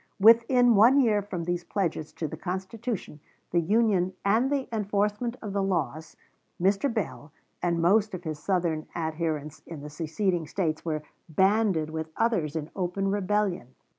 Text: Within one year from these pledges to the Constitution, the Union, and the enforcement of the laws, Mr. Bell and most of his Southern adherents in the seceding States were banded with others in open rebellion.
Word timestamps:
Within 0.19 0.73
one 0.73 0.99
year 0.99 1.21
from 1.21 1.43
these 1.43 1.63
pledges 1.63 2.11
to 2.13 2.27
the 2.27 2.35
Constitution, 2.35 3.19
the 3.51 3.59
Union, 3.59 4.13
and 4.25 4.49
the 4.51 4.67
enforcement 4.75 5.37
of 5.43 5.53
the 5.53 5.61
laws, 5.61 6.17
Mr. 6.59 6.91
Bell 6.91 7.31
and 7.61 7.79
most 7.79 8.15
of 8.15 8.23
his 8.23 8.39
Southern 8.39 8.87
adherents 8.95 9.61
in 9.67 9.81
the 9.81 9.91
seceding 9.91 10.47
States 10.47 10.83
were 10.83 11.03
banded 11.29 11.91
with 11.91 12.09
others 12.17 12.55
in 12.55 12.71
open 12.75 13.11
rebellion. 13.11 13.75